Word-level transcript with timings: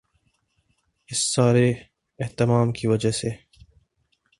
اس 1.09 1.19
سارے 1.35 1.69
اہتمام 2.19 2.71
کی 2.71 2.87
وجہ 2.87 3.11
سے 3.11 3.29